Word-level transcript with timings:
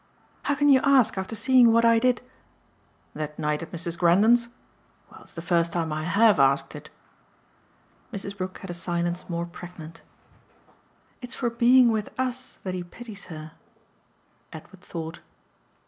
"How 0.41 0.55
can 0.55 0.67
you 0.67 0.79
ask 0.83 1.15
after 1.15 1.35
seeing 1.35 1.71
what 1.71 1.85
I 1.85 1.99
did" 1.99 2.23
"That 3.13 3.37
night 3.37 3.61
at 3.61 3.71
Mrs. 3.71 3.99
Grendon's? 3.99 4.47
Well, 5.11 5.21
it's 5.21 5.35
the 5.35 5.43
first 5.43 5.73
time 5.73 5.93
I 5.93 6.05
HAVE 6.05 6.39
asked 6.39 6.73
it." 6.75 6.89
Mrs. 8.11 8.35
Brook 8.35 8.57
had 8.57 8.71
a 8.71 8.73
silence 8.73 9.29
more 9.29 9.45
pregnant. 9.45 10.01
"It's 11.21 11.35
for 11.35 11.51
being 11.51 11.91
with 11.91 12.09
US 12.17 12.57
that 12.63 12.73
he 12.73 12.83
pities 12.83 13.25
her." 13.25 13.51
Edward 14.51 14.81
thought. 14.81 15.19